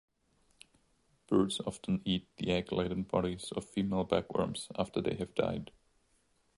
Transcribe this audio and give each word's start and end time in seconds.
Birds 1.27 1.59
often 1.59 2.01
eat 2.05 2.25
the 2.37 2.49
egg-laden 2.51 3.03
bodies 3.03 3.51
of 3.55 3.69
female 3.69 4.03
bagworms 4.03 4.65
after 4.75 4.99
they 4.99 5.13
have 5.17 5.35
died. 5.35 5.69